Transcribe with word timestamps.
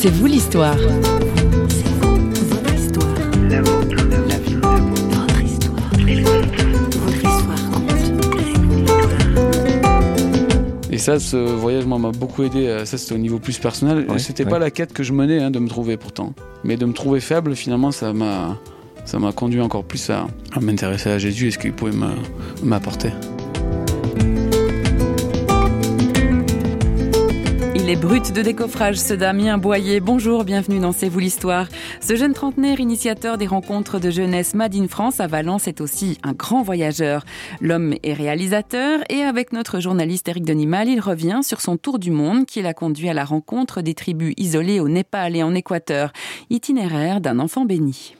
C'est 0.00 0.08
vous 0.10 0.26
l'histoire. 0.26 0.76
Et 10.92 10.98
ça, 10.98 11.20
ce 11.20 11.36
voyage, 11.36 11.86
moi, 11.86 11.98
m'a 11.98 12.10
beaucoup 12.10 12.42
aidé. 12.42 12.66
Euh, 12.66 12.84
ça, 12.84 12.98
c'était 12.98 13.14
au 13.14 13.18
niveau 13.18 13.38
plus 13.38 13.58
personnel. 13.58 14.06
Ouais, 14.08 14.18
c'était 14.18 14.44
ouais. 14.44 14.50
pas 14.50 14.58
la 14.58 14.70
quête 14.70 14.92
que 14.92 15.02
je 15.02 15.12
menais 15.12 15.40
hein, 15.40 15.50
de 15.50 15.58
me 15.58 15.68
trouver 15.68 15.96
pourtant. 15.96 16.32
Mais 16.64 16.76
de 16.76 16.84
me 16.84 16.92
trouver 16.92 17.20
faible, 17.20 17.54
finalement, 17.54 17.92
ça 17.92 18.12
m'a, 18.12 18.58
ça 19.04 19.18
m'a 19.18 19.32
conduit 19.32 19.60
encore 19.60 19.84
plus 19.84 20.10
à, 20.10 20.26
à 20.52 20.60
m'intéresser 20.60 21.10
à 21.10 21.18
Jésus 21.18 21.48
et 21.48 21.50
ce 21.52 21.58
qu'il 21.58 21.72
pouvait 21.72 21.92
me- 21.92 22.16
m'apporter. 22.64 23.10
Il 27.90 27.94
est 27.94 27.96
brut 27.96 28.32
de 28.32 28.42
décoffrage, 28.42 28.98
ce 28.98 29.14
Damien 29.14 29.58
Boyer. 29.58 29.98
Bonjour, 29.98 30.44
bienvenue 30.44 30.78
dans 30.78 30.92
C'est 30.92 31.08
vous 31.08 31.18
l'histoire. 31.18 31.66
Ce 32.00 32.14
jeune 32.14 32.34
trentenaire 32.34 32.78
initiateur 32.78 33.36
des 33.36 33.48
rencontres 33.48 33.98
de 33.98 34.10
jeunesse 34.10 34.54
Made 34.54 34.76
in 34.76 34.86
France 34.86 35.18
à 35.18 35.26
Valence 35.26 35.66
est 35.66 35.80
aussi 35.80 36.16
un 36.22 36.32
grand 36.32 36.62
voyageur. 36.62 37.24
L'homme 37.60 37.94
est 38.04 38.12
réalisateur 38.12 39.00
et 39.08 39.22
avec 39.22 39.52
notre 39.52 39.80
journaliste 39.80 40.28
Eric 40.28 40.44
Denimal, 40.44 40.88
il 40.88 41.00
revient 41.00 41.40
sur 41.42 41.60
son 41.60 41.76
tour 41.76 41.98
du 41.98 42.12
monde 42.12 42.46
qui 42.46 42.62
l'a 42.62 42.74
conduit 42.74 43.08
à 43.08 43.12
la 43.12 43.24
rencontre 43.24 43.82
des 43.82 43.94
tribus 43.94 44.34
isolées 44.36 44.78
au 44.78 44.88
Népal 44.88 45.34
et 45.34 45.42
en 45.42 45.52
Équateur. 45.52 46.12
Itinéraire 46.48 47.20
d'un 47.20 47.40
enfant 47.40 47.64
béni. 47.64 48.14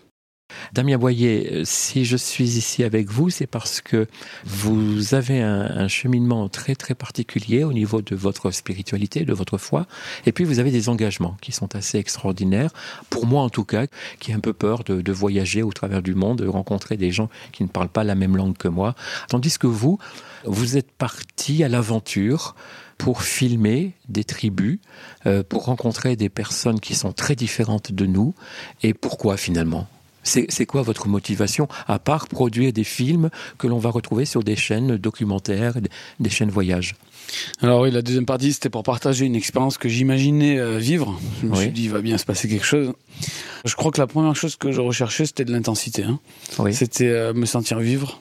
Damien 0.73 0.99
Boyer, 0.99 1.53
euh, 1.53 1.63
si 1.65 2.05
je 2.05 2.17
suis 2.17 2.57
ici 2.57 2.85
avec 2.85 3.09
vous, 3.09 3.31
c'est 3.31 3.47
parce 3.47 3.81
que 3.81 4.07
vous 4.45 5.15
avez 5.15 5.41
un, 5.41 5.89
cheminement 5.89 6.49
très 6.49 6.75
très 6.75 6.95
particulier 6.95 7.65
au 7.65 7.73
niveau 7.73 8.03
de 8.03 8.15
votre 8.15 8.51
spiritualité, 8.51 9.25
de 9.25 9.33
votre 9.33 9.59
foi, 9.59 9.87
et 10.27 10.33
puis 10.33 10.45
vous 10.45 10.59
avez 10.59 10.71
des 10.71 10.89
engagements 10.89 11.37
qui 11.41 11.53
sont 11.53 11.75
assez 11.75 11.99
extraordinaires, 11.99 12.71
pour 13.09 13.27
moi 13.27 13.43
en 13.43 13.49
tout 13.49 13.65
cas, 13.65 13.87
qui 14.19 14.31
ai 14.31 14.35
un 14.35 14.41
peu 14.41 14.53
peur 14.53 14.85
de, 14.85 15.01
de 15.01 15.13
voyager 15.13 15.63
au 15.63 15.73
travers 15.73 16.03
du 16.03 16.15
monde, 16.15 16.39
de 16.39 16.49
rencontrer 16.49 16.97
des 16.97 17.11
gens 17.11 17.29
qui 17.53 17.63
ne 17.63 17.69
parlent 17.69 17.89
pas 17.89 18.05
la 18.05 18.15
même 18.15 18.37
langue 18.37 18.57
que 18.57 18.69
moi, 18.69 18.95
tandis 19.29 19.59
que 19.59 19.67
vous, 19.67 19.99
vous 20.45 20.77
êtes 20.77 20.91
parti 20.91 21.65
à 21.65 21.69
l'aventure 21.69 22.55
pour 23.01 23.23
filmer 23.23 23.95
des 24.09 24.25
tribus, 24.25 24.79
euh, 25.27 25.43
pour 25.43 25.65
rencontrer 25.65 26.17
des 26.17 26.29
personnes 26.29 26.81
qui 26.81 26.95
sont 26.95 27.13
très 27.13 27.35
différentes 27.35 27.93
de 27.93 28.05
nous, 28.05 28.35
et 28.83 28.93
pourquoi 28.93 29.39
finalement? 29.39 29.89
C'est 30.23 30.67
quoi 30.67 30.83
votre 30.83 31.09
motivation, 31.09 31.69
à 31.89 31.99
part 31.99 32.29
produire 32.29 32.73
des 32.73 32.85
films 32.85 33.31
que 33.59 33.67
l'on 33.67 33.79
va 33.79 33.91
retrouver 33.91 34.25
sur 34.25 34.43
des 34.43 34.57
chaînes 34.57 34.97
documentaires, 34.97 35.75
des- 36.21 36.31
chaînes 36.31 36.51
voyage 36.51 36.95
Alors 37.63 37.81
oui, 37.83 37.91
la 37.91 38.03
deuxième 38.03 38.27
partie, 38.27 38.53
c'était 38.53 38.71
pour 38.71 38.83
partager 38.83 39.25
une 39.27 39.35
expérience 39.37 39.79
que 39.79 39.89
j'imaginais 39.89 40.59
euh, 40.59 40.79
vivre. 40.79 41.19
Je 41.41 41.47
me 41.47 41.53
Oui. 41.53 41.59
suis 41.59 41.71
dit, 41.71 41.85
il 41.85 41.91
va 41.91 42.01
bien 42.01 42.19
se 42.19 42.25
passer 42.25 42.49
quelque 42.49 42.67
chose. 42.67 42.93
Je 43.65 43.75
crois 43.75 43.91
que 43.91 44.01
la 44.01 44.07
première 44.07 44.37
chose 44.37 44.57
que 44.57 44.73
je 44.73 44.81
recherchais, 44.81 45.27
c'était 45.27 45.45
de 45.45 45.53
l'intensité. 45.53 46.03
hein. 46.05 46.19
Oui. 46.59 46.75
C'était 46.75 47.09
euh, 47.09 47.33
me 47.33 47.47
sentir 47.47 47.79
vivre. 47.81 48.21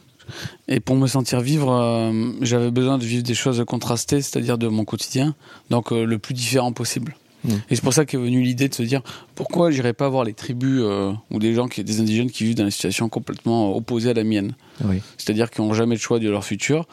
Et 0.68 0.80
pour 0.80 0.96
me 0.96 1.08
sentir 1.08 1.42
vivre, 1.42 1.72
euh, 1.72 2.32
j'avais 2.42 2.70
besoin 2.72 2.98
de 3.00 3.04
vivre 3.06 3.24
des 3.24 3.34
choses 3.34 3.64
contrastées, 3.66 4.22
c'est-à-dire 4.22 4.58
de 4.60 4.68
mon 4.68 4.86
quotidien, 4.86 5.34
donc 5.72 5.92
euh, 5.92 6.06
le 6.06 6.20
plus 6.20 6.36
différent 6.36 6.72
possible. 6.72 7.16
Et 7.48 7.76
c'est 7.76 7.82
pour 7.82 7.94
ça 7.94 8.06
qu'est 8.06 8.18
venue 8.18 8.42
l'idée 8.42 8.68
de 8.68 8.74
se 8.74 8.84
dire 8.84 9.02
pourquoi 9.36 9.72
j'irais 9.72 9.94
pas 9.94 10.10
voir 10.10 10.24
les 10.26 10.34
tribus 10.34 10.82
euh, 10.84 11.14
ou 11.32 11.40
des 11.40 11.54
gens 11.54 11.68
qui, 11.68 11.84
des 11.84 12.02
indigènes 12.02 12.30
qui 12.30 12.44
vivent 12.44 12.56
dans 12.56 12.66
une 12.66 12.72
situation 12.72 13.08
complètement 13.08 13.76
opposée 13.76 14.10
à 14.10 14.14
la 14.14 14.24
mienne 14.26 14.54
Oui. 14.84 15.02
c'est-à-dire 15.18 15.50
qui 15.50 15.62
n'ont 15.62 15.74
jamais 15.74 15.96
de 15.96 16.02
choix 16.02 16.20
de 16.20 16.30
leur 16.30 16.44
futur, 16.44 16.86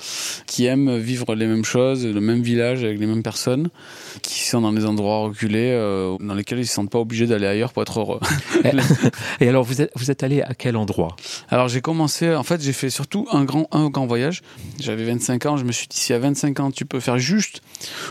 qui 0.46 0.66
aiment 0.66 0.96
vivre 0.98 1.34
les 1.34 1.46
mêmes 1.46 1.64
choses, 1.64 2.06
le 2.06 2.20
même 2.20 2.42
village 2.42 2.84
avec 2.84 3.00
les 3.00 3.06
mêmes 3.06 3.24
personnes, 3.24 3.68
qui 4.22 4.44
sont 4.44 4.60
dans 4.60 4.72
des 4.72 4.84
endroits 4.86 5.18
reculés 5.24 5.72
euh, 5.72 6.16
dans 6.20 6.34
lesquels 6.34 6.58
ils 6.58 6.62
ne 6.62 6.66
se 6.66 6.74
sentent 6.74 6.90
pas 6.90 7.00
obligés 7.00 7.26
d'aller 7.26 7.46
ailleurs 7.46 7.72
pour 7.72 7.82
être 7.82 7.98
heureux. 7.98 8.20
Et 9.40 9.48
alors, 9.48 9.64
vous 9.64 9.80
êtes, 9.82 9.90
vous 9.96 10.10
êtes 10.10 10.22
allé 10.22 10.42
à 10.42 10.54
quel 10.54 10.76
endroit? 10.76 11.16
Alors 11.48 11.68
j'ai 11.68 11.80
commencé, 11.80 12.34
en 12.34 12.42
fait 12.44 12.60
j'ai 12.60 12.72
fait 12.72 12.90
surtout 12.90 13.26
un 13.32 13.44
grand, 13.44 13.66
un 13.72 13.90
grand 13.90 14.06
voyage. 14.06 14.42
J'avais 14.80 15.04
25 15.04 15.46
ans, 15.46 15.56
je 15.56 15.64
me 15.64 15.72
suis 15.72 15.88
dit 15.88 15.98
si 15.98 16.12
à 16.12 16.18
25 16.18 16.60
ans 16.60 16.70
tu 16.70 16.84
peux 16.84 17.00
faire 17.00 17.18
juste 17.18 17.62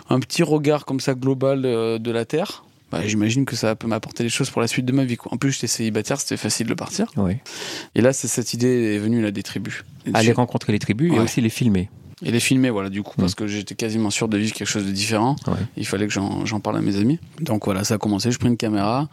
un 0.10 0.20
petit 0.20 0.44
regard 0.44 0.86
comme 0.86 1.00
ça 1.00 1.14
global 1.14 1.64
euh, 1.66 1.98
de 1.98 2.12
la 2.12 2.25
Terre, 2.26 2.64
bah, 2.92 3.00
j'imagine 3.06 3.46
que 3.46 3.56
ça 3.56 3.76
peut 3.76 3.88
m'apporter 3.88 4.24
des 4.24 4.30
choses 4.30 4.50
pour 4.50 4.62
la 4.62 4.68
suite 4.68 4.86
de 4.86 4.92
ma 4.92 5.06
vie. 5.06 5.18
quoi. 5.18 5.34
En 5.34 5.38
plus 5.38 5.52
j'étais 5.52 5.68
célibataire, 5.68 6.20
c'était 6.20 6.38
facile 6.38 6.68
de 6.68 6.74
partir. 6.74 7.08
Oui. 7.18 7.34
Et 7.96 8.02
là 8.02 8.14
c'est 8.14 8.28
cette 8.28 8.54
idée 8.54 8.96
est 8.96 9.00
venue 9.00 9.22
là 9.22 9.32
des 9.32 9.44
tribus. 9.44 9.84
Aller 10.14 10.32
rencontrer 10.32 10.72
les 10.74 10.80
tribus 10.80 11.14
et 11.14 11.20
aussi 11.20 11.42
les 11.42 11.50
filmer. 11.50 11.90
Et 12.24 12.32
les 12.32 12.40
filmer, 12.40 12.70
voilà, 12.70 12.90
du 12.90 13.04
coup, 13.04 13.14
Mm. 13.18 13.22
parce 13.22 13.36
que 13.36 13.46
j'étais 13.46 13.76
quasiment 13.76 14.10
sûr 14.10 14.30
de 14.30 14.38
vivre 14.38 14.54
quelque 14.54 14.70
chose 14.70 14.86
de 14.86 14.92
différent. 14.92 15.36
Ouais. 15.48 15.54
Il 15.76 15.86
fallait 15.86 16.08
que 16.08 16.14
j'en 16.14 16.46
j'en 16.46 16.62
parle 16.62 16.78
à 16.78 16.82
mes 16.82 16.96
amis. 16.96 17.20
Donc 17.42 17.66
voilà, 17.66 17.84
ça 17.84 17.96
a 17.96 17.98
commencé. 17.98 18.32
Je 18.32 18.40
pris 18.40 18.48
une 18.48 18.56
caméra. 18.56 19.10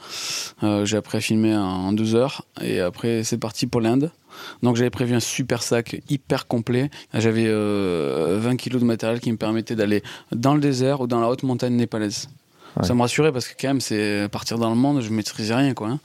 Euh, 0.62 0.84
j'ai 0.86 0.96
après 0.96 1.20
filmé 1.20 1.52
en 1.56 1.92
deux 1.92 2.14
heures. 2.14 2.46
Et 2.62 2.78
après, 2.78 3.24
c'est 3.24 3.38
parti 3.38 3.66
pour 3.66 3.80
l'Inde. 3.80 4.12
Donc 4.62 4.76
j'avais 4.76 4.88
prévu 4.90 5.14
un 5.16 5.20
super 5.20 5.64
sac 5.64 6.00
hyper 6.08 6.46
complet. 6.46 6.90
J'avais 7.12 7.46
euh, 7.48 8.38
20 8.40 8.54
kilos 8.56 8.80
de 8.80 8.86
matériel 8.86 9.18
qui 9.18 9.32
me 9.32 9.36
permettait 9.36 9.74
d'aller 9.74 10.04
dans 10.30 10.54
le 10.54 10.60
désert 10.60 11.00
ou 11.00 11.08
dans 11.08 11.20
la 11.20 11.28
haute 11.28 11.42
montagne 11.42 11.74
népalaise. 11.74 12.28
Ouais. 12.76 12.86
Ça 12.86 12.94
me 12.94 13.00
rassurait 13.02 13.32
parce 13.32 13.46
que 13.48 13.54
quand 13.60 13.68
même, 13.68 13.80
c'est 13.80 14.28
partir 14.30 14.58
dans 14.58 14.70
le 14.70 14.76
monde, 14.76 15.02
je 15.02 15.10
maîtrisais 15.10 15.54
rien, 15.54 15.74
quoi. 15.74 15.88
hein. 15.88 16.00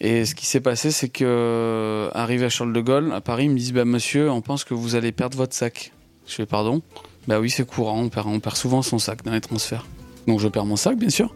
Et 0.00 0.24
ce 0.26 0.34
qui 0.34 0.46
s'est 0.46 0.60
passé, 0.60 0.90
c'est 0.90 1.08
que 1.08 2.10
arrivé 2.14 2.44
à 2.44 2.48
Charles 2.48 2.72
de 2.72 2.80
Gaulle, 2.80 3.12
à 3.12 3.20
Paris, 3.20 3.44
ils 3.44 3.50
me 3.50 3.56
disent 3.58 3.72
bah, 3.72 3.84
Monsieur, 3.84 4.30
on 4.30 4.40
pense 4.42 4.64
que 4.64 4.74
vous 4.74 4.94
allez 4.94 5.12
perdre 5.12 5.36
votre 5.38 5.54
sac. 5.54 5.92
Je 6.26 6.34
fais 6.34 6.46
pardon? 6.46 6.82
Bah 7.28 7.40
oui, 7.40 7.50
c'est 7.50 7.66
courant, 7.66 8.00
on 8.00 8.08
perd, 8.08 8.26
on 8.28 8.38
perd 8.40 8.56
souvent 8.56 8.82
son 8.82 8.98
sac 8.98 9.24
dans 9.24 9.32
les 9.32 9.40
transferts. 9.40 9.86
Donc 10.26 10.40
je 10.40 10.48
perds 10.48 10.66
mon 10.66 10.76
sac, 10.76 10.96
bien 10.98 11.08
sûr. 11.08 11.34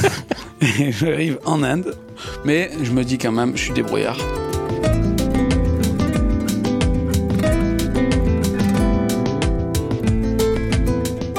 Et 0.60 0.92
j'arrive 0.92 1.38
en 1.44 1.62
Inde. 1.62 1.96
Mais 2.44 2.70
je 2.82 2.92
me 2.92 3.02
dis 3.04 3.18
quand 3.18 3.32
même, 3.32 3.56
je 3.56 3.62
suis 3.64 3.72
débrouillard. 3.72 4.18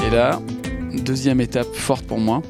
Et 0.06 0.10
là, 0.10 0.40
deuxième 1.12 1.42
étape 1.42 1.74
forte 1.74 2.06
pour 2.06 2.20
moi, 2.20 2.40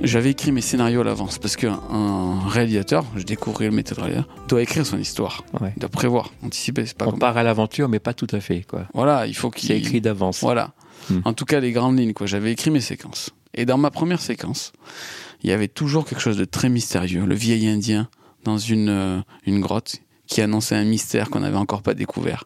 j'avais 0.00 0.30
écrit 0.30 0.52
mes 0.52 0.60
scénarios 0.60 1.00
à 1.00 1.04
l'avance 1.04 1.38
parce 1.40 1.56
qu'un 1.56 1.80
un 1.90 2.48
réalisateur, 2.48 3.04
je 3.16 3.24
découvrais 3.24 3.64
le 3.64 3.72
méthode 3.72 3.98
réalisateur, 3.98 4.32
doit 4.46 4.62
écrire 4.62 4.86
son 4.86 4.98
histoire, 5.00 5.42
Ouais. 5.60 5.72
doit 5.76 5.88
prévoir, 5.88 6.30
anticiper. 6.44 6.86
C'est 6.86 6.96
pas 6.96 7.06
On 7.08 7.10
comme... 7.10 7.18
part 7.18 7.36
à 7.36 7.42
l'aventure, 7.42 7.88
mais 7.88 7.98
pas 7.98 8.14
tout 8.14 8.28
à 8.30 8.38
fait. 8.38 8.62
quoi. 8.70 8.86
Voilà, 8.94 9.26
il 9.26 9.34
faut 9.34 9.50
qu'il 9.50 9.66
C'est 9.66 9.76
écrit 9.78 10.00
d'avance. 10.00 10.42
voilà. 10.42 10.74
Hmm. 11.10 11.22
En 11.24 11.32
tout 11.32 11.44
cas, 11.44 11.58
les 11.58 11.72
grandes 11.72 11.98
lignes, 11.98 12.12
quoi. 12.12 12.28
J'avais 12.28 12.52
écrit 12.52 12.70
mes 12.70 12.80
séquences. 12.80 13.30
Et 13.52 13.64
dans 13.66 13.78
ma 13.78 13.90
première 13.90 14.20
séquence, 14.20 14.72
il 15.42 15.50
y 15.50 15.52
avait 15.52 15.66
toujours 15.66 16.04
quelque 16.04 16.20
chose 16.22 16.36
de 16.36 16.44
très 16.44 16.68
mystérieux. 16.68 17.24
Le 17.26 17.34
vieil 17.34 17.66
Indien 17.66 18.08
dans 18.44 18.58
une, 18.58 18.88
euh, 18.90 19.20
une 19.44 19.60
grotte 19.60 19.96
qui 20.28 20.40
annonçait 20.40 20.76
un 20.76 20.84
mystère 20.84 21.30
qu'on 21.30 21.40
n'avait 21.40 21.56
encore 21.56 21.82
pas 21.82 21.94
découvert. 21.94 22.44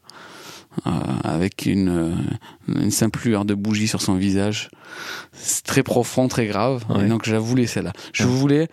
Euh, 0.87 0.91
avec 1.25 1.67
une, 1.67 1.89
euh, 1.89 2.15
une 2.69 2.91
simple 2.91 3.21
lueur 3.27 3.45
de 3.45 3.55
bougie 3.55 3.87
sur 3.87 4.01
son 4.01 4.15
visage. 4.15 4.71
C'est 5.33 5.63
très 5.65 5.83
profond, 5.83 6.27
très 6.27 6.47
grave. 6.47 6.85
Ouais. 6.89 7.05
Et 7.05 7.09
donc, 7.09 7.27
je 7.27 7.33
la 7.33 7.39
voulais, 7.39 7.67
celle-là. 7.67 7.93
Je 8.15 8.25
voulais 8.25 8.69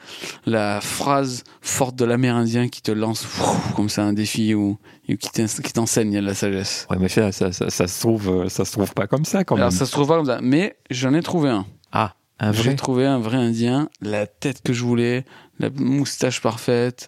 la 0.46 0.80
phrase 0.80 1.44
forte 1.62 1.96
de 1.98 2.06
l'Amérindien 2.06 2.70
qui 2.70 2.82
te 2.82 2.92
lance 2.92 3.28
comme 3.76 3.90
ça 3.90 4.04
un 4.04 4.14
défi 4.14 4.54
ou, 4.56 4.78
qui 5.08 5.18
t'en- 5.32 5.46
qui 5.48 5.74
t'enseigne 5.74 6.20
la 6.20 6.34
sagesse. 6.34 6.88
Ouais, 6.90 6.98
mais 7.00 7.10
ça, 7.10 7.32
ça, 7.34 7.52
ça, 7.52 7.70
ça 7.70 7.88
se 7.88 8.00
trouve, 8.00 8.30
euh, 8.30 8.50
ça 8.50 8.64
se 8.64 8.72
trouve 8.72 8.94
pas 8.94 9.08
comme 9.08 9.26
ça 9.26 9.44
quand 9.44 9.56
même. 9.56 9.64
Alors 9.64 9.74
ça 9.74 9.86
se 9.86 9.92
trouve 9.92 10.08
pas 10.08 10.16
comme 10.16 10.26
ça, 10.26 10.40
mais 10.42 10.78
j'en 10.90 11.14
ai 11.14 11.22
trouvé 11.22 11.50
un. 11.50 11.66
Ah, 11.92 12.14
un 12.40 12.54
J'ai 12.54 12.64
vrai. 12.64 12.76
trouvé 12.76 13.06
un 13.06 13.20
vrai 13.20 13.38
Indien, 13.38 13.90
la 14.02 14.28
tête 14.28 14.62
que 14.64 14.72
je 14.72 14.84
voulais, 14.84 15.26
la 15.60 15.70
moustache 15.70 16.42
parfaite. 16.42 17.08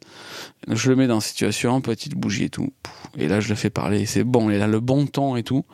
Je 0.67 0.89
le 0.89 0.95
mets 0.95 1.07
dans 1.07 1.15
la 1.15 1.21
situation, 1.21 1.81
petite 1.81 2.15
bougie 2.15 2.45
et 2.45 2.49
tout. 2.49 2.73
Et 3.17 3.27
là, 3.27 3.39
je 3.39 3.49
le 3.49 3.55
fais 3.55 3.69
parler. 3.69 4.05
C'est 4.05 4.23
bon, 4.23 4.49
il 4.49 4.61
a 4.61 4.67
le 4.67 4.79
bon 4.79 5.07
ton 5.07 5.35
et 5.35 5.43
tout. 5.43 5.65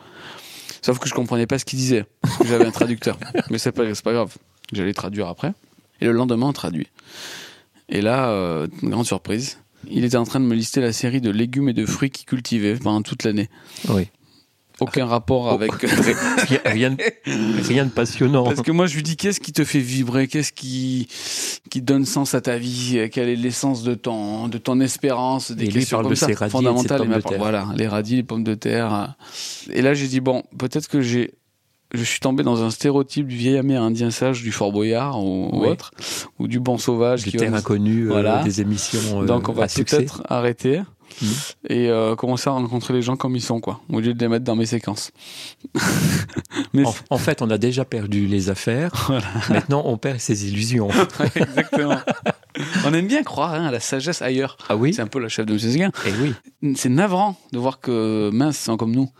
Sauf 0.82 0.98
que 0.98 1.08
je 1.08 1.14
comprenais 1.14 1.46
pas 1.46 1.58
ce 1.58 1.64
qu'il 1.64 1.78
disait. 1.78 2.04
J'avais 2.44 2.66
un 2.66 2.70
traducteur. 2.70 3.18
Mais 3.50 3.58
c'est 3.58 3.72
pas, 3.72 3.84
pas 4.04 4.12
grave. 4.12 4.36
J'allais 4.72 4.94
traduire 4.94 5.28
après. 5.28 5.52
Et 6.00 6.06
le 6.06 6.12
lendemain, 6.12 6.48
on 6.48 6.52
traduit. 6.52 6.88
Et 7.88 8.00
là, 8.00 8.30
euh, 8.30 8.66
grande 8.82 9.06
surprise. 9.06 9.58
Il 9.88 10.04
était 10.04 10.16
en 10.16 10.24
train 10.24 10.40
de 10.40 10.44
me 10.44 10.54
lister 10.54 10.80
la 10.80 10.92
série 10.92 11.20
de 11.20 11.30
légumes 11.30 11.68
et 11.68 11.72
de 11.72 11.86
fruits 11.86 12.10
qu'il 12.10 12.26
cultivait 12.26 12.74
pendant 12.76 13.02
toute 13.02 13.24
l'année. 13.24 13.48
Oui. 13.88 14.08
Aucun 14.80 15.06
rapport 15.06 15.50
avec. 15.50 15.72
Rien, 15.72 16.58
rien 16.66 16.90
de- 16.90 17.66
rien 17.66 17.84
de 17.86 17.90
passionnant. 17.90 18.44
Parce 18.44 18.60
que 18.60 18.70
moi, 18.72 18.86
je 18.86 18.94
lui 18.96 19.02
dis 19.02 19.16
qu'est-ce 19.16 19.40
qui 19.40 19.52
te 19.52 19.64
fait 19.64 19.78
vibrer, 19.80 20.28
qu'est-ce 20.28 20.52
qui 20.52 21.08
qui 21.70 21.80
donne 21.82 22.04
sens 22.04 22.34
à 22.34 22.40
ta 22.42 22.58
vie, 22.58 23.08
quelle 23.10 23.28
est 23.30 23.36
l'essence 23.36 23.82
de 23.82 23.94
ton 23.94 24.48
de 24.48 24.58
ton 24.58 24.78
espérance, 24.80 25.50
des 25.50 25.64
Et 25.64 25.66
lui 25.68 25.72
questions 25.80 25.96
parle 25.96 26.04
comme 26.04 26.10
de 26.12 26.16
ça 26.18 26.26
ses 26.26 26.34
radis 26.34 26.50
et 26.50 26.52
fondamentales. 26.52 27.08
m'a 27.08 27.18
de. 27.20 27.36
Voilà, 27.38 27.68
les 27.76 27.88
radis, 27.88 28.16
les 28.16 28.22
pommes 28.22 28.44
de 28.44 28.54
terre. 28.54 29.14
Et 29.72 29.80
là, 29.82 29.94
j'ai 29.94 30.08
dit 30.08 30.20
bon, 30.20 30.42
peut-être 30.58 30.88
que 30.88 31.00
j'ai 31.00 31.32
je 31.94 32.02
suis 32.02 32.18
tombé 32.20 32.42
dans 32.42 32.62
un 32.64 32.70
stéréotype 32.70 33.28
du 33.28 33.36
vieil 33.36 33.56
amérindien 33.58 34.10
sage 34.10 34.42
du 34.42 34.50
Fort 34.50 34.72
Boyard 34.72 35.22
ou, 35.24 35.64
autre, 35.64 35.92
ou 36.40 36.48
du 36.48 36.58
bon 36.58 36.78
sauvage 36.78 37.22
Du 37.22 37.30
qui 37.30 37.36
terre 37.36 37.52
va- 37.52 37.58
inconnue, 37.58 38.06
euh, 38.08 38.12
Voilà. 38.12 38.42
des 38.42 38.60
émissions 38.60 39.22
euh, 39.22 39.24
Donc 39.24 39.48
on 39.48 39.52
va 39.52 39.68
peut-être 39.68 40.22
arrêter. 40.28 40.80
Mhm. 41.22 41.28
et 41.70 41.88
euh, 41.88 42.14
commencer 42.16 42.48
à 42.50 42.52
rencontrer 42.52 42.92
les 42.94 43.00
gens 43.02 43.16
comme 43.16 43.34
ils 43.36 43.40
sont, 43.42 43.58
quoi, 43.60 43.80
au 43.90 44.00
lieu 44.00 44.12
de 44.12 44.20
les 44.20 44.28
mettre 44.28 44.44
dans 44.44 44.56
mes 44.56 44.66
séquences. 44.66 45.12
Mais 46.72 46.84
En, 46.84 46.94
en 47.10 47.18
fait, 47.18 47.40
on 47.42 47.50
a 47.50 47.58
déjà 47.58 47.84
perdu 47.84 48.26
les 48.26 48.50
affaires. 48.50 49.10
Maintenant, 49.50 49.82
on 49.86 49.96
perd 49.96 50.18
ses 50.20 50.46
illusions. 50.48 50.88
exactement. 51.34 51.98
On 52.84 52.92
aime 52.94 53.06
bien 53.06 53.22
croire 53.22 53.54
hein, 53.54 53.66
à 53.66 53.70
la 53.70 53.80
sagesse 53.80 54.20
ailleurs. 54.22 54.56
Ah 54.68 54.76
oui 54.76 54.92
C'est 54.94 55.02
un 55.02 55.06
peu 55.06 55.18
la 55.18 55.28
chef 55.28 55.46
de 55.46 55.52
M. 55.54 55.58
Seguin. 55.58 55.90
Eh 56.06 56.10
oui. 56.22 56.74
C'est 56.76 56.88
navrant 56.88 57.36
de 57.52 57.58
voir 57.58 57.80
que 57.80 58.30
mince, 58.32 58.58
sont 58.58 58.76
comme 58.76 58.92
nous. 58.92 59.10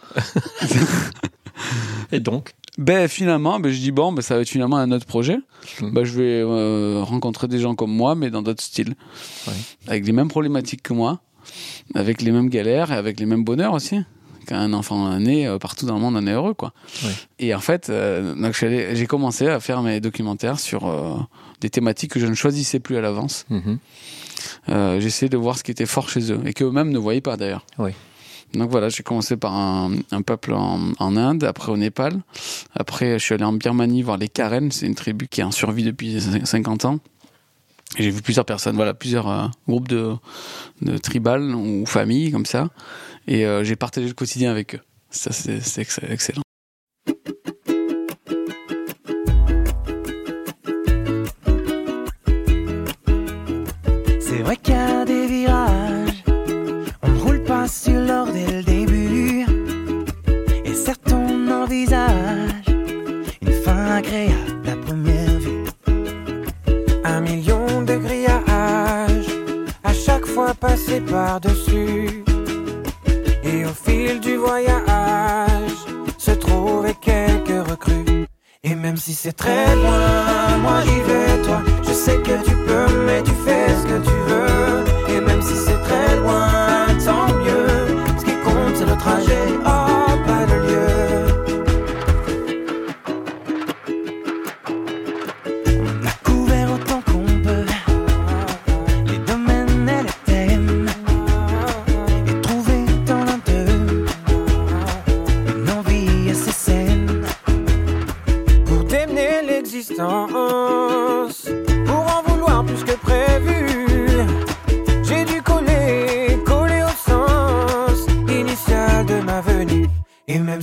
Et 2.12 2.20
donc 2.20 2.52
Ben 2.78 3.08
finalement, 3.08 3.58
ben, 3.60 3.72
je 3.72 3.78
dis 3.78 3.90
bon, 3.92 4.12
ben, 4.12 4.22
ça 4.22 4.36
va 4.36 4.42
être 4.42 4.48
finalement 4.48 4.76
un 4.76 4.90
autre 4.92 5.06
projet. 5.06 5.38
Mhm. 5.80 5.90
Ben, 5.92 6.04
je 6.04 6.12
vais 6.12 6.42
euh, 6.44 7.02
rencontrer 7.02 7.48
des 7.48 7.58
gens 7.58 7.74
comme 7.74 7.90
moi, 7.92 8.14
mais 8.14 8.30
dans 8.30 8.42
d'autres 8.42 8.62
styles, 8.62 8.94
Ouais. 9.46 9.54
avec 9.88 10.06
les 10.06 10.12
mêmes 10.12 10.28
problématiques 10.28 10.82
que 10.82 10.92
moi, 10.92 11.20
avec 11.94 12.22
les 12.22 12.30
mêmes 12.32 12.48
galères 12.48 12.92
et 12.92 12.96
avec 12.96 13.20
les 13.20 13.26
mêmes 13.26 13.44
bonheurs 13.44 13.72
aussi. 13.74 14.00
Quand 14.48 14.56
un 14.56 14.72
enfant 14.74 15.18
né 15.18 15.46
euh, 15.46 15.58
partout 15.58 15.86
dans 15.86 15.94
le 15.96 16.00
monde, 16.00 16.14
on 16.16 16.26
est 16.26 16.32
heureux, 16.32 16.54
quoi. 16.54 16.72
Et 17.40 17.52
en 17.54 17.58
fait, 17.60 17.90
euh, 17.90 18.34
donc 18.34 18.54
j'ai 18.54 19.06
commencé 19.06 19.48
à 19.48 19.58
faire 19.58 19.82
mes 19.82 20.00
documentaires 20.00 20.60
sur 20.60 20.86
euh, 20.86 21.16
des 21.60 21.68
thématiques 21.68 22.12
que 22.12 22.20
je 22.20 22.26
ne 22.26 22.34
choisissais 22.34 22.78
plus 22.78 22.96
à 22.96 23.00
l'avance. 23.00 23.44
Mhm. 23.50 23.78
Euh, 24.68 25.00
J'essayais 25.00 25.28
de 25.28 25.36
voir 25.36 25.58
ce 25.58 25.64
qui 25.64 25.72
était 25.72 25.86
fort 25.86 26.08
chez 26.08 26.30
eux 26.30 26.40
et 26.44 26.52
qu'eux-mêmes 26.52 26.90
ne 26.90 26.98
voyaient 26.98 27.20
pas 27.20 27.36
d'ailleurs. 27.36 27.64
Oui. 27.78 27.90
Donc 28.54 28.70
voilà, 28.70 28.88
j'ai 28.88 29.02
commencé 29.02 29.36
par 29.36 29.52
un, 29.54 29.90
un 30.12 30.22
peuple 30.22 30.52
en, 30.54 30.78
en 30.98 31.16
Inde, 31.16 31.42
après 31.42 31.72
au 31.72 31.76
Népal. 31.76 32.20
Après, 32.76 33.18
je 33.18 33.24
suis 33.24 33.34
allé 33.34 33.42
en 33.44 33.52
Birmanie 33.52 34.02
voir 34.02 34.16
les 34.16 34.28
Karen, 34.28 34.70
c'est 34.70 34.86
une 34.86 34.94
tribu 34.94 35.26
qui 35.26 35.40
est 35.40 35.44
en 35.44 35.50
survie 35.50 35.82
depuis 35.82 36.20
50 36.44 36.84
ans. 36.84 37.00
J'ai 37.98 38.10
vu 38.10 38.20
plusieurs 38.20 38.44
personnes, 38.44 38.76
voilà, 38.76 38.94
plusieurs 38.94 39.28
euh, 39.28 39.46
groupes 39.68 39.88
de, 39.88 40.14
de 40.82 40.98
tribales 40.98 41.54
ou 41.54 41.86
familles 41.86 42.32
comme 42.32 42.46
ça. 42.46 42.68
Et 43.28 43.46
euh, 43.46 43.64
j'ai 43.64 43.76
partagé 43.76 44.08
le 44.08 44.14
quotidien 44.14 44.50
avec 44.50 44.74
eux. 44.74 44.80
Ça, 45.10 45.32
c'est 45.32 45.60
c'est 45.60 45.82
ex- 45.82 46.00
excellent. 46.08 46.42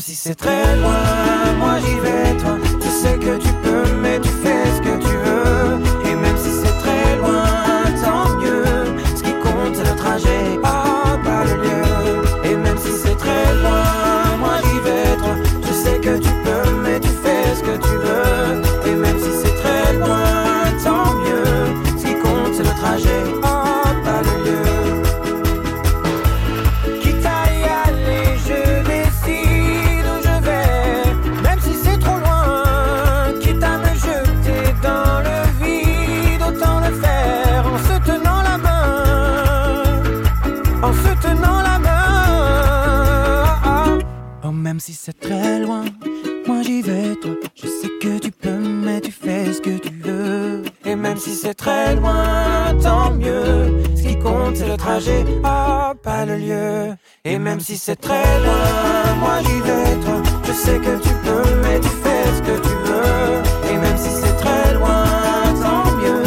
Si 0.06 0.16
c'est 0.16 0.36
très 0.36 0.76
loin, 0.82 1.54
moi 1.60 1.80
j'y 1.80 1.98
vais, 2.02 2.13
même 51.04 51.18
si 51.18 51.36
c'est 51.36 51.54
très 51.54 51.96
loin, 51.98 52.74
tant 52.82 53.12
mieux. 53.12 53.84
Ce 53.98 54.04
qui 54.04 54.18
compte, 54.18 54.56
c'est 54.56 54.70
le 54.70 54.78
trajet, 54.78 55.26
ah, 55.44 55.94
pas 56.02 56.26
le 56.26 56.38
lieu. 56.38 56.96
Et 57.26 57.38
même 57.38 57.60
si 57.60 57.76
c'est 57.78 57.98
très 57.98 58.40
loin, 58.46 59.14
moi 59.20 59.36
j'y 59.46 59.60
vais, 59.68 59.96
toi. 60.06 60.22
Je 60.48 60.54
sais 60.54 60.78
que 60.80 60.94
tu 61.06 61.14
peux, 61.26 61.50
mais 61.64 61.78
tu 61.82 61.90
fais 62.04 62.24
ce 62.38 62.42
que 62.50 62.56
tu 62.68 62.76
veux. 62.88 63.34
Et 63.70 63.78
même 63.78 63.98
si 63.98 64.12
c'est 64.22 64.38
très 64.44 64.74
loin, 64.76 65.04
tant 65.62 65.92
mieux. 66.02 66.24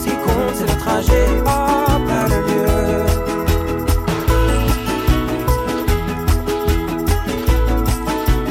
Ce 0.00 0.04
qui 0.06 0.16
compte, 0.26 0.54
c'est 0.58 0.70
le 0.72 0.78
trajet, 0.86 1.26
ah, 1.46 1.98
pas 2.08 2.26
le 2.34 2.38
lieu. 2.50 2.66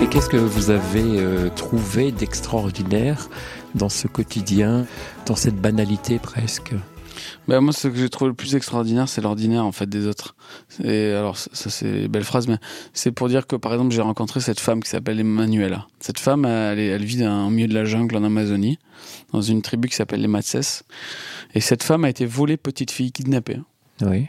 Et 0.03 0.07
qu'est-ce 0.07 0.29
que 0.29 0.37
vous 0.37 0.69
avez 0.69 1.19
euh, 1.19 1.49
trouvé 1.49 2.13
d'extraordinaire 2.13 3.27
dans 3.75 3.89
ce 3.89 4.07
quotidien, 4.07 4.85
dans 5.25 5.35
cette 5.35 5.55
banalité 5.55 6.17
presque 6.19 6.73
Ben, 7.47 7.61
moi, 7.61 7.71
ce 7.73 7.87
que 7.87 7.97
j'ai 7.97 8.09
trouvé 8.09 8.29
le 8.29 8.35
plus 8.35 8.55
extraordinaire, 8.55 9.07
c'est 9.07 9.21
l'ordinaire 9.21 9.65
en 9.65 9.71
fait 9.71 9.87
des 9.87 10.07
autres. 10.07 10.35
Et 10.83 11.11
alors, 11.11 11.37
ça, 11.37 11.49
ça, 11.53 11.69
c'est 11.69 12.03
une 12.03 12.07
belle 12.07 12.23
phrase, 12.23 12.47
mais 12.47 12.57
c'est 12.93 13.11
pour 13.11 13.29
dire 13.29 13.47
que 13.47 13.55
par 13.55 13.71
exemple, 13.73 13.93
j'ai 13.93 14.01
rencontré 14.01 14.39
cette 14.41 14.59
femme 14.59 14.81
qui 14.81 14.89
s'appelle 14.89 15.19
Emmanuela. 15.19 15.87
Cette 15.99 16.19
femme, 16.19 16.45
elle, 16.45 17.03
vit 17.05 17.17
dans, 17.17 17.47
au 17.47 17.49
milieu 17.49 17.67
de 17.67 17.73
la 17.73 17.85
jungle 17.85 18.15
en 18.17 18.23
Amazonie, 18.23 18.79
dans 19.31 19.41
une 19.41 19.61
tribu 19.61 19.87
qui 19.89 19.95
s'appelle 19.95 20.21
les 20.21 20.27
Matses. 20.27 20.83
Et 21.53 21.61
cette 21.61 21.83
femme 21.83 22.03
a 22.05 22.09
été 22.09 22.25
volée 22.25 22.57
petite 22.57 22.91
fille, 22.91 23.11
kidnappée 23.11 23.59
Oui. 24.01 24.27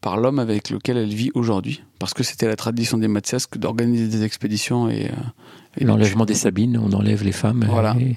par 0.00 0.16
l'homme 0.18 0.38
avec 0.38 0.70
lequel 0.70 0.96
elle 0.98 1.14
vit 1.14 1.30
aujourd'hui, 1.34 1.82
parce 1.98 2.12
que 2.14 2.22
c'était 2.22 2.46
la 2.46 2.56
tradition 2.56 2.98
des 2.98 3.08
Matses 3.08 3.46
d'organiser 3.56 4.08
des 4.08 4.22
expéditions 4.24 4.88
et, 4.90 5.06
euh, 5.06 5.78
et 5.78 5.84
L'enlèvement 5.84 6.24
des 6.26 6.34
Sabines, 6.34 6.76
on 6.82 6.92
enlève 6.92 7.22
les 7.24 7.32
femmes. 7.32 7.64
Voilà. 7.70 7.94
et- 7.98 8.16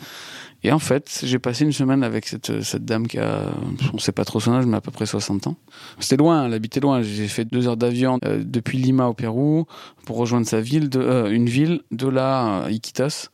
Et 0.64 0.72
en 0.72 0.78
fait, 0.80 1.22
j'ai 1.24 1.40
passé 1.40 1.64
une 1.66 1.72
semaine 1.72 2.04
avec 2.04 2.28
cette, 2.28 2.62
cette 2.62 2.86
dame 2.86 3.08
qui 3.08 3.18
a, 3.18 3.46
on 3.94 3.98
sait 3.98 4.12
pas 4.12 4.26
trop 4.26 4.40
son 4.40 4.54
âge, 4.54 4.66
mais 4.68 4.78
à 4.78 4.82
peu 4.82 4.92
près 4.92 5.08
60 5.08 5.48
ans. 5.48 5.56
C'était 6.00 6.18
loin, 6.18 6.46
elle 6.46 6.54
habitait 6.54 6.80
loin. 6.80 7.02
J'ai 7.02 7.28
fait 7.28 7.46
deux 7.46 7.68
heures 7.68 7.78
d'avion 7.78 8.20
euh, 8.26 8.44
depuis 8.46 8.78
Lima 8.78 9.08
au 9.08 9.14
Pérou 9.16 9.66
pour 10.06 10.18
rejoindre 10.18 10.46
sa 10.46 10.62
ville, 10.62 10.88
de, 10.90 11.00
euh, 11.00 11.32
une 11.32 11.48
ville, 11.50 11.82
de 11.92 12.08
là 12.08 12.66
à 12.66 12.70
Iquitos, 12.70 13.30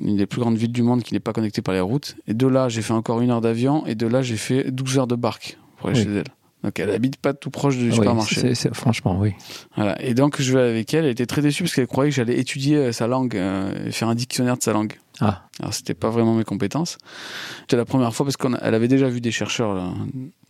une 0.00 0.16
des 0.16 0.24
plus 0.26 0.40
grandes 0.40 0.56
villes 0.56 0.72
du 0.72 0.82
monde 0.82 1.02
qui 1.02 1.12
n'est 1.12 1.20
pas 1.20 1.34
connectée 1.34 1.60
par 1.60 1.74
les 1.74 1.80
routes. 1.80 2.16
Et 2.26 2.32
de 2.32 2.46
là, 2.46 2.70
j'ai 2.70 2.80
fait 2.80 2.94
encore 2.94 3.20
une 3.20 3.30
heure 3.30 3.42
d'avion, 3.42 3.84
et 3.86 3.94
de 3.94 4.06
là, 4.06 4.22
j'ai 4.22 4.38
fait 4.38 4.70
12 4.70 4.98
heures 5.00 5.06
de 5.06 5.16
barque 5.16 5.58
pour 5.76 5.90
aller 5.90 5.98
Oui. 5.98 6.04
chez 6.04 6.12
elle. 6.14 6.24
Donc 6.64 6.78
elle 6.78 6.90
habite 6.90 7.16
pas 7.16 7.34
tout 7.34 7.50
proche 7.50 7.76
du 7.76 7.88
Oui, 7.88 7.94
supermarché. 7.94 8.54
franchement, 8.72 9.18
oui. 9.18 9.32
Voilà. 9.76 10.00
Et 10.02 10.14
donc 10.14 10.40
je 10.40 10.56
vais 10.56 10.62
avec 10.70 10.94
elle, 10.94 11.04
elle 11.06 11.10
était 11.10 11.26
très 11.26 11.42
déçue 11.42 11.64
parce 11.64 11.74
qu'elle 11.74 11.86
croyait 11.88 12.10
que 12.10 12.16
j'allais 12.16 12.38
étudier 12.38 12.76
euh, 12.76 12.92
sa 12.92 13.06
langue, 13.08 13.36
euh, 13.36 13.86
et 13.88 13.90
faire 13.90 14.08
un 14.08 14.14
dictionnaire 14.14 14.56
de 14.56 14.62
sa 14.62 14.72
langue. 14.72 14.94
Ah, 15.20 15.42
Alors 15.60 15.74
c'était 15.74 15.94
pas 15.94 16.10
vraiment 16.10 16.34
mes 16.34 16.44
compétences. 16.44 16.98
C'était 17.62 17.76
la 17.76 17.84
première 17.84 18.14
fois 18.14 18.24
parce 18.24 18.36
qu'elle 18.36 18.74
avait 18.74 18.88
déjà 18.88 19.08
vu 19.08 19.20
des 19.20 19.30
chercheurs, 19.32 19.74
là, 19.74 19.88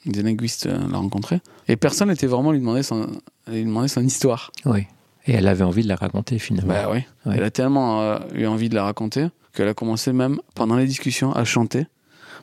des 0.07 0.23
linguistes 0.23 0.66
euh, 0.66 0.78
la 0.90 0.99
rencontrer. 0.99 1.40
Et 1.69 1.76
personne 1.76 2.09
n'était 2.09 2.26
vraiment 2.26 2.52
lui 2.52 2.59
demander 2.61 2.83
son, 2.83 3.09
lui 3.50 3.64
demander 3.64 3.88
son 3.88 4.02
histoire. 4.04 4.50
oui. 4.66 4.87
Et 5.25 5.35
elle 5.35 5.47
avait 5.47 5.62
envie 5.62 5.85
de 5.85 5.88
la 5.88 5.95
raconter 5.95 6.40
finalement. 6.40 6.75
Bah 6.75 6.88
oui. 6.90 6.99
Ouais. 7.26 7.35
Elle 7.37 7.45
a 7.45 7.50
tellement 7.52 8.02
euh, 8.02 8.19
eu 8.35 8.45
envie 8.47 8.69
de 8.69 8.75
la 8.75 8.83
raconter 8.83 9.28
qu'elle 9.54 9.69
a 9.69 9.73
commencé 9.75 10.12
même 10.12 10.40
pendant 10.57 10.75
les 10.75 10.85
discussions 10.85 11.33
à 11.33 11.45
chanter 11.45 11.87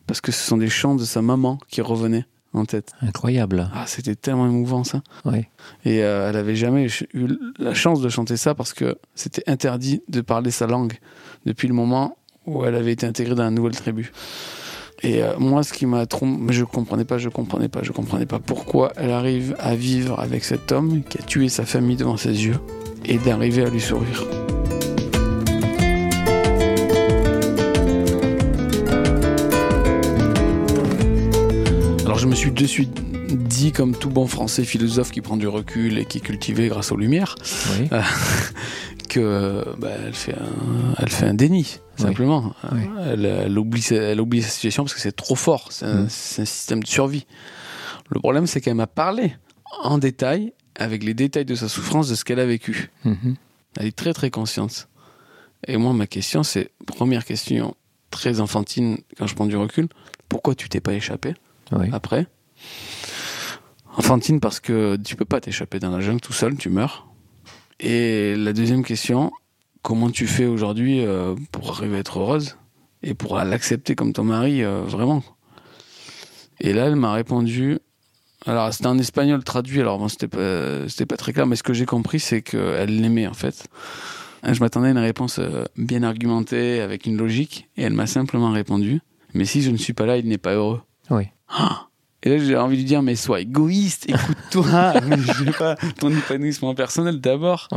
parce 0.08 0.22
que 0.22 0.32
ce 0.32 0.42
sont 0.48 0.56
des 0.56 0.70
chants 0.70 0.96
de 0.96 1.04
sa 1.04 1.22
maman 1.22 1.60
qui 1.68 1.82
revenaient 1.82 2.24
en 2.54 2.66
tête. 2.66 2.94
Incroyable. 3.02 3.70
Ah, 3.74 3.86
c'était 3.88 4.16
tellement 4.16 4.48
émouvant 4.48 4.84
ça. 4.84 5.02
Oui. 5.26 5.46
Et 5.86 6.04
euh, 6.04 6.30
elle 6.30 6.38
avait 6.38 6.56
jamais 6.56 6.88
eu 7.14 7.28
la 7.58 7.74
chance 7.74 8.02
de 8.02 8.10
chanter 8.10 8.38
ça 8.38 8.56
parce 8.56 8.74
que 8.74 8.98
c'était 9.16 9.44
interdit 9.48 10.02
de 10.08 10.22
parler 10.22 10.52
sa 10.52 10.68
langue 10.68 10.94
depuis 11.46 11.68
le 11.68 11.74
moment 11.74 12.18
où 12.46 12.66
elle 12.66 12.76
avait 12.76 12.92
été 12.92 13.06
intégrée 13.06 13.36
dans 13.36 13.44
la 13.44 13.52
nouvelle 13.52 13.76
tribu. 13.76 14.12
Et 15.02 15.24
euh, 15.24 15.38
moi, 15.38 15.64
ce 15.64 15.72
qui 15.72 15.86
m'a 15.86 16.06
trop, 16.06 16.26
mais 16.26 16.52
je 16.52 16.66
comprenais 16.66 17.06
pas, 17.06 17.18
je 17.18 17.30
comprenais 17.30 17.70
pas, 17.70 17.82
je 17.84 17.92
comprenais 17.92 18.26
pas 18.26 18.40
pourquoi 18.40 18.92
elle 18.98 19.12
arrive 19.12 19.56
à 19.60 19.76
vivre 19.76 20.20
avec 20.20 20.44
cet 20.44 20.72
homme 20.72 21.04
qui 21.04 21.20
a 21.20 21.22
tué 21.22 21.48
sa 21.48 21.66
famille 21.66 21.96
devant 21.96 22.18
ses 22.18 22.46
yeux 22.46 22.58
et 23.06 23.18
d'arriver 23.18 23.64
à 23.64 23.70
lui 23.70 23.80
sourire. 23.80 24.26
Je 32.20 32.28
me 32.28 32.36
suis 32.36 32.52
de 32.52 32.66
suite 32.66 32.92
dit, 33.48 33.72
comme 33.72 33.96
tout 33.96 34.10
bon 34.10 34.28
français 34.28 34.64
philosophe 34.64 35.12
qui 35.12 35.22
prend 35.22 35.38
du 35.38 35.48
recul 35.48 35.98
et 35.98 36.06
qui 36.06 36.18
est 36.18 36.22
cultivé 36.22 36.68
grâce 36.68 36.92
aux 36.92 36.98
lumières, 36.98 37.36
Oui. 37.80 37.88
que 39.10 39.66
bah, 39.78 39.90
elle, 40.06 40.14
fait 40.14 40.34
un, 40.36 40.94
elle 41.00 41.10
fait 41.10 41.26
un 41.26 41.34
déni, 41.34 41.80
simplement. 41.98 42.54
Oui. 42.72 42.82
Elle, 43.06 43.26
elle 43.26 43.58
oublie, 43.58 43.82
sa- 43.82 43.96
elle 43.96 44.22
oublie 44.22 44.42
sa 44.42 44.50
situation 44.50 44.84
parce 44.84 44.94
que 44.94 45.00
c'est 45.02 45.16
trop 45.16 45.36
fort, 45.36 45.72
c'est 45.72 45.86
un, 45.86 46.04
Mm. 46.04 46.08
c'est 46.10 46.42
un 46.44 46.46
système 46.46 46.84
de 46.84 46.88
survie. 46.88 47.26
Le 48.10 48.20
problème, 48.20 48.48
c'est 48.48 48.62
qu'elle 48.62 48.76
m'a 48.76 48.88
parlé 48.88 49.36
en 49.84 49.98
détail, 49.98 50.54
avec 50.76 51.04
les 51.04 51.14
détails 51.14 51.46
de 51.46 51.56
sa 51.56 51.68
souffrance, 51.70 52.10
de 52.10 52.16
ce 52.16 52.24
qu'elle 52.26 52.40
a 52.40 52.46
vécu. 52.46 52.90
Mhm. 53.06 53.36
Elle 53.78 53.86
est 53.88 53.96
très 53.96 54.14
très 54.14 54.30
consciente. 54.32 54.88
Et 55.68 55.78
moi, 55.78 55.94
ma 55.94 56.08
question, 56.08 56.42
c'est, 56.44 56.72
première 56.86 57.26
question, 57.26 57.76
très 58.12 58.40
enfantine 58.40 58.98
quand 59.18 59.28
je 59.28 59.36
prends 59.36 59.46
du 59.46 59.58
recul, 59.58 59.88
pourquoi 60.28 60.56
tu 60.56 60.70
t'es 60.70 60.80
pas 60.80 60.94
échappé? 60.94 61.34
Après 61.92 62.28
Enfantine 63.96 64.40
parce 64.40 64.60
que 64.60 64.98
tu 64.98 65.16
peux 65.16 65.26
pas 65.26 65.42
t'échapper 65.42 65.80
dans 65.80 65.92
la 65.92 66.00
jungle 66.00 66.22
tout 66.22 66.34
seul, 66.34 66.56
tu 66.56 66.70
meurs. 66.70 67.08
Et 67.80 68.36
la 68.36 68.54
deuxième 68.54 68.84
question, 68.84 69.32
comment 69.82 70.10
tu 70.10 70.28
fais 70.28 70.46
aujourd'hui 70.46 71.02
euh, 71.06 71.36
pour 71.52 71.72
arriver 71.72 71.98
à 71.98 72.00
être 72.00 72.20
heureuse 72.20 72.58
et 73.04 73.14
pour 73.14 73.38
l'accepter 73.38 73.96
comme 73.96 74.14
ton 74.14 74.24
mari 74.24 74.64
euh, 74.64 74.82
vraiment? 74.84 75.24
Et 76.60 76.74
là, 76.74 76.86
elle 76.86 76.96
m'a 76.96 77.14
répondu. 77.14 77.80
Alors, 78.46 78.74
c'était 78.74 78.88
en 78.88 78.98
espagnol 78.98 79.44
traduit, 79.44 79.82
alors 79.82 79.98
bon, 79.98 80.08
c'était 80.08 80.28
pas, 80.28 80.88
c'était 80.88 81.06
pas 81.06 81.18
très 81.18 81.34
clair, 81.34 81.46
mais 81.46 81.56
ce 81.56 81.64
que 81.64 81.74
j'ai 81.74 81.86
compris, 81.86 82.20
c'est 82.20 82.42
qu'elle 82.42 83.02
l'aimait 83.02 83.28
en 83.28 83.34
fait. 83.34 83.68
Je 84.44 84.60
m'attendais 84.62 84.88
à 84.88 84.92
une 84.92 84.98
réponse 84.98 85.40
euh, 85.40 85.66
bien 85.76 86.04
argumentée, 86.04 86.80
avec 86.80 87.06
une 87.06 87.18
logique, 87.18 87.70
et 87.76 87.84
elle 87.84 87.94
m'a 87.94 88.08
simplement 88.08 88.52
répondu 88.52 89.02
Mais 89.34 89.46
si 89.46 89.62
je 89.62 89.72
ne 89.72 89.78
suis 89.78 89.94
pas 89.94 90.06
là, 90.06 90.18
il 90.18 90.28
n'est 90.28 90.38
pas 90.38 90.54
heureux. 90.54 90.82
Oui. 91.10 91.28
Ah 91.50 91.90
et 92.22 92.30
là, 92.30 92.38
j'ai 92.38 92.58
envie 92.58 92.76
de 92.76 92.82
lui 92.82 92.86
dire, 92.86 93.02
mais 93.02 93.16
sois 93.16 93.40
égoïste, 93.40 94.10
écoute-toi, 94.10 94.94
je 95.18 95.46
sais 95.46 95.52
pas, 95.58 95.76
ton 96.00 96.12
épanouissement 96.12 96.76
personnel 96.76 97.22
d'abord. 97.22 97.70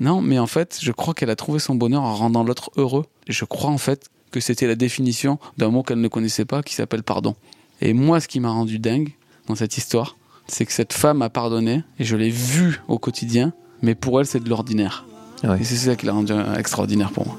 Non, 0.00 0.20
mais 0.20 0.38
en 0.38 0.48
fait, 0.48 0.78
je 0.82 0.90
crois 0.90 1.14
qu'elle 1.14 1.30
a 1.30 1.36
trouvé 1.36 1.60
son 1.60 1.76
bonheur 1.76 2.02
en 2.02 2.14
rendant 2.14 2.42
l'autre 2.42 2.70
heureux. 2.76 3.06
Et 3.28 3.32
je 3.32 3.44
crois 3.44 3.70
en 3.70 3.78
fait 3.78 4.10
que 4.32 4.40
c'était 4.40 4.66
la 4.66 4.74
définition 4.74 5.38
d'un 5.58 5.68
mot 5.68 5.82
qu'elle 5.82 6.00
ne 6.00 6.08
connaissait 6.08 6.44
pas 6.44 6.62
qui 6.62 6.74
s'appelle 6.74 7.02
pardon. 7.02 7.36
Et 7.80 7.92
moi, 7.92 8.20
ce 8.20 8.26
qui 8.26 8.40
m'a 8.40 8.50
rendu 8.50 8.78
dingue 8.80 9.12
dans 9.46 9.54
cette 9.54 9.76
histoire, 9.76 10.16
c'est 10.48 10.66
que 10.66 10.72
cette 10.72 10.92
femme 10.92 11.22
a 11.22 11.30
pardonné 11.30 11.84
et 11.98 12.04
je 12.04 12.16
l'ai 12.16 12.30
vue 12.30 12.80
au 12.88 12.98
quotidien, 12.98 13.52
mais 13.80 13.94
pour 13.94 14.18
elle, 14.18 14.26
c'est 14.26 14.42
de 14.42 14.48
l'ordinaire. 14.48 15.06
Et 15.44 15.62
c'est 15.62 15.76
ça 15.76 15.94
qui 15.94 16.04
l'a 16.06 16.12
rendu 16.12 16.32
extraordinaire 16.56 17.12
pour 17.12 17.26
moi. 17.26 17.38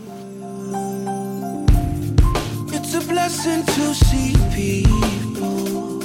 Blessing 3.29 3.63
to 3.63 3.93
see 3.93 4.33
people 4.55 5.99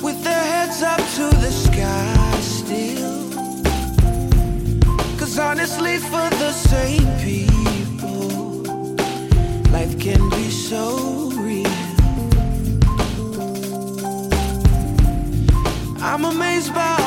with 0.00 0.22
their 0.22 0.44
heads 0.52 0.82
up 0.82 1.00
to 1.16 1.26
the 1.42 1.50
sky 1.50 2.38
still. 2.40 3.18
Cause 5.18 5.36
honestly, 5.38 5.98
for 5.98 6.30
the 6.42 6.52
same 6.52 7.08
people, 7.18 8.62
life 9.72 9.98
can 9.98 10.30
be 10.30 10.48
so 10.48 11.30
real. 11.34 11.66
I'm 16.00 16.24
amazed 16.24 16.72
by 16.72 17.05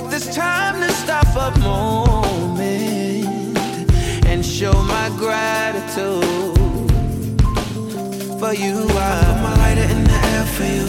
take 0.00 0.10
this 0.10 0.34
time 0.34 0.80
to 0.80 0.90
stop 0.92 1.26
a 1.36 1.58
moment 1.60 3.58
and 4.26 4.44
show 4.44 4.72
my 4.72 5.08
gratitude 5.16 6.24
for 8.38 8.54
you. 8.54 8.76
I 8.88 9.22
put 9.26 9.38
my 9.46 9.54
lighter 9.62 9.88
in 9.94 10.04
the 10.04 10.18
air 10.32 10.44
for 10.54 10.64
you. 10.64 10.86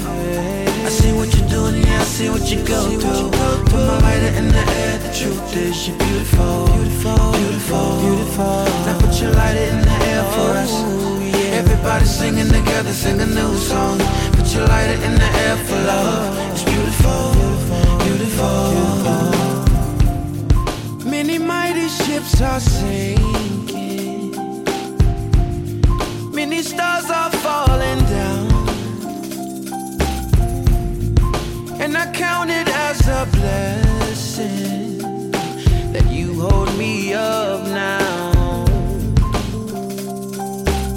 I 0.86 0.90
see 0.90 1.12
what 1.14 1.34
you're 1.36 1.50
doing, 1.50 1.82
yeah, 1.84 2.02
I 2.02 2.04
see 2.04 2.30
what 2.30 2.52
you 2.52 2.64
go 2.66 2.82
through. 3.00 3.32
Put 3.72 3.84
my 3.90 4.00
lighter 4.00 4.34
in 4.40 4.48
the 4.48 4.64
air. 4.82 4.98
The 5.00 5.12
truth 5.20 5.58
is 5.58 5.88
you're 5.88 5.98
beautiful, 5.98 6.68
beautiful, 6.68 7.32
beautiful, 7.32 8.00
beautiful. 8.02 8.66
Now 8.86 9.00
put 9.00 9.14
your 9.22 9.32
lighter 9.32 9.66
in 9.74 9.82
the 9.82 9.96
air 10.12 10.24
for 10.34 10.52
us. 10.64 10.74
Everybody 11.60 12.06
singing 12.06 12.48
together, 12.48 12.94
sing 12.94 13.20
a 13.20 13.26
new 13.26 13.56
song. 13.58 14.00
Put 14.36 14.48
your 14.54 14.66
lighter 14.68 15.00
in 15.08 15.14
the 15.16 15.30
air 15.46 15.58
for 15.68 15.80
love. 15.92 16.54
It's 16.54 16.64
beautiful, 16.64 17.34
beautiful. 18.06 18.72
Many 18.72 18.81
ships 22.12 22.42
are 22.42 22.60
sinking. 22.60 24.32
Many 26.34 26.62
stars 26.62 27.10
are 27.10 27.32
falling 27.46 28.02
down. 28.18 28.48
And 31.82 31.96
I 31.98 32.12
count 32.12 32.50
it 32.50 32.68
as 32.68 33.00
a 33.08 33.26
blessing 33.38 34.98
that 35.94 36.08
you 36.12 36.28
hold 36.42 36.78
me 36.78 37.14
up 37.14 37.64
now. 37.68 38.66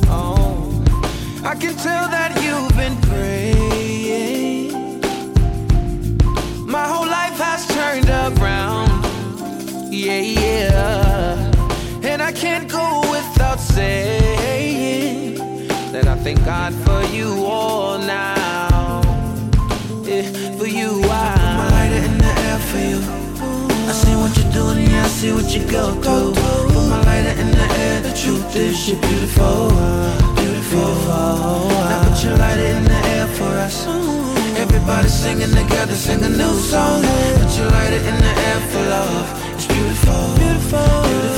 Oh, 0.08 0.84
I 1.44 1.54
can 1.54 1.76
tell 1.76 2.08
God 16.54 16.74
for 16.86 17.02
you 17.16 17.28
all 17.46 17.98
now. 17.98 19.00
Yeah, 20.08 20.22
for 20.58 20.68
you, 20.78 20.90
I 21.02 21.26
put 21.42 21.54
my 21.60 21.68
lighter 21.76 22.02
in 22.08 22.14
the 22.24 22.32
air 22.46 22.58
for 22.70 22.82
you. 22.90 23.00
I 23.90 23.92
see 24.02 24.14
what 24.22 24.32
you're 24.38 24.52
doing, 24.60 24.78
yeah, 24.88 25.04
I 25.04 25.10
see 25.18 25.32
what 25.36 25.48
you 25.54 25.62
go 25.78 25.84
through. 26.04 26.30
Put 26.74 26.86
my 26.94 27.00
lighter 27.08 27.34
in 27.42 27.50
the 27.60 27.68
air. 27.84 27.96
The 28.06 28.14
truth 28.22 28.54
is 28.54 28.88
you're 28.88 29.02
beautiful, 29.08 29.56
beautiful. 30.40 30.92
Now 31.90 31.98
put 32.06 32.22
your 32.24 32.36
lighter 32.42 32.68
in 32.78 32.84
the 32.94 33.00
air 33.14 33.26
for 33.38 33.52
us. 33.66 33.76
Everybody 34.64 35.08
singing 35.08 35.54
together, 35.60 35.96
sing 36.06 36.22
a 36.22 36.32
new 36.42 36.54
song. 36.72 37.02
Put 37.40 37.52
your 37.58 37.70
lighter 37.76 38.02
in 38.10 38.16
the 38.26 38.34
air 38.48 38.60
for 38.70 38.82
love. 38.96 39.26
It's 39.54 39.66
beautiful, 39.66 40.22
beautiful, 40.38 40.86
beautiful. 41.02 41.33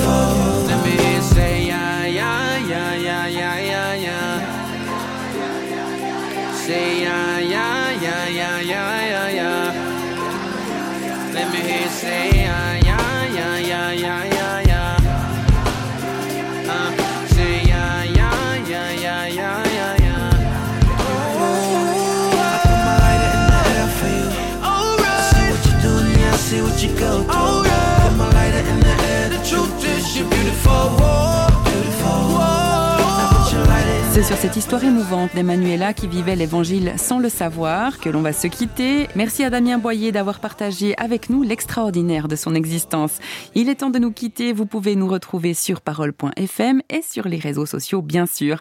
C'est 34.17 34.23
sur 34.23 34.37
cette 34.39 34.57
histoire 34.57 34.83
émouvante 34.83 35.35
d'Emmanuela 35.35 35.93
qui 35.93 36.07
vivait 36.07 36.37
l'évangile 36.37 36.95
sans 36.97 37.19
le 37.19 37.29
savoir 37.29 37.99
que 37.99 38.09
l'on 38.09 38.23
va 38.23 38.33
se 38.33 38.47
quitter. 38.47 39.09
Merci 39.15 39.45
à 39.45 39.51
Damien 39.51 39.77
Boyer 39.77 40.11
d'avoir 40.11 40.41
partagé 40.41 40.97
avec 40.97 41.29
nous 41.29 41.43
l'extraordinaire 41.43 42.27
de 42.27 42.35
son 42.35 42.55
existence. 42.55 43.19
Il 43.55 43.69
est 43.69 43.75
temps 43.75 43.91
de 43.91 43.99
nous 43.99 44.13
quitter. 44.13 44.55
Vous 44.55 44.65
pouvez 44.65 44.97
nous 44.97 45.07
retrouver 45.07 45.53
sur 45.53 45.83
parole.fm 45.83 46.81
et 46.89 47.03
sur 47.03 47.29
les 47.29 47.39
réseaux 47.39 47.67
sociaux, 47.67 48.01
bien 48.01 48.25
sûr. 48.25 48.57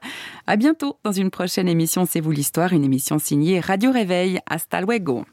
À 0.45 0.57
bientôt 0.57 0.97
dans 1.05 1.13
une 1.13 1.31
prochaine 1.31 1.69
émission 1.69 2.05
C'est 2.05 2.19
vous 2.19 2.31
l'histoire, 2.31 2.73
une 2.73 2.83
émission 2.83 3.17
signée 3.17 3.61
Radio 3.61 3.93
Réveil. 3.93 4.41
Hasta 4.49 4.81
luego. 4.81 5.23